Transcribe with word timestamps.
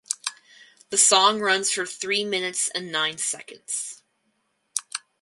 The 0.89 0.97
song 0.97 1.41
runs 1.41 1.69
for 1.71 1.85
three 1.85 2.25
minutes 2.25 2.69
and 2.73 2.91
nine 2.91 3.19
seconds. 3.19 4.01